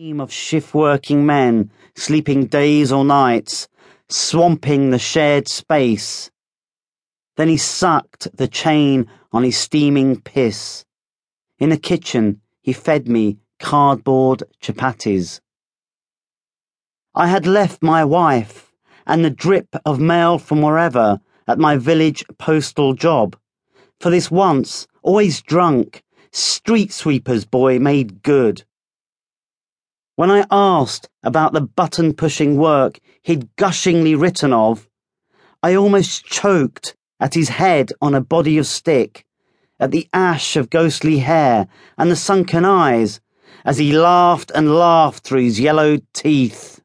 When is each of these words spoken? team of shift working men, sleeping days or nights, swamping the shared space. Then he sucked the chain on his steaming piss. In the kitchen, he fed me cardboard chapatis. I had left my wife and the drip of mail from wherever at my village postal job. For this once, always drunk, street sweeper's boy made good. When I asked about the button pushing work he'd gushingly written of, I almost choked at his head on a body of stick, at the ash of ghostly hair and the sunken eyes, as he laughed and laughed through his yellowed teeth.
team 0.00 0.18
of 0.18 0.32
shift 0.32 0.72
working 0.72 1.26
men, 1.26 1.70
sleeping 1.94 2.46
days 2.46 2.90
or 2.90 3.04
nights, 3.04 3.68
swamping 4.08 4.88
the 4.88 4.98
shared 4.98 5.46
space. 5.46 6.30
Then 7.36 7.48
he 7.48 7.58
sucked 7.58 8.34
the 8.34 8.48
chain 8.48 9.06
on 9.30 9.42
his 9.42 9.58
steaming 9.58 10.18
piss. 10.18 10.86
In 11.58 11.68
the 11.68 11.76
kitchen, 11.76 12.40
he 12.62 12.72
fed 12.72 13.08
me 13.08 13.40
cardboard 13.58 14.42
chapatis. 14.62 15.42
I 17.14 17.26
had 17.26 17.44
left 17.44 17.82
my 17.82 18.02
wife 18.02 18.72
and 19.06 19.22
the 19.22 19.28
drip 19.28 19.76
of 19.84 20.00
mail 20.00 20.38
from 20.38 20.62
wherever 20.62 21.20
at 21.46 21.58
my 21.58 21.76
village 21.76 22.24
postal 22.38 22.94
job. 22.94 23.36
For 23.98 24.08
this 24.08 24.30
once, 24.30 24.86
always 25.02 25.42
drunk, 25.42 26.02
street 26.32 26.90
sweeper's 26.90 27.44
boy 27.44 27.78
made 27.78 28.22
good. 28.22 28.64
When 30.20 30.30
I 30.30 30.44
asked 30.50 31.08
about 31.22 31.54
the 31.54 31.62
button 31.62 32.12
pushing 32.12 32.58
work 32.58 33.00
he'd 33.22 33.48
gushingly 33.56 34.14
written 34.14 34.52
of, 34.52 34.86
I 35.62 35.74
almost 35.74 36.26
choked 36.26 36.94
at 37.18 37.32
his 37.32 37.48
head 37.48 37.94
on 38.02 38.14
a 38.14 38.20
body 38.20 38.58
of 38.58 38.66
stick, 38.66 39.24
at 39.78 39.92
the 39.92 40.06
ash 40.12 40.56
of 40.56 40.68
ghostly 40.68 41.20
hair 41.20 41.68
and 41.96 42.10
the 42.10 42.16
sunken 42.16 42.66
eyes, 42.66 43.22
as 43.64 43.78
he 43.78 43.92
laughed 43.92 44.52
and 44.54 44.74
laughed 44.74 45.24
through 45.24 45.44
his 45.44 45.58
yellowed 45.58 46.04
teeth. 46.12 46.79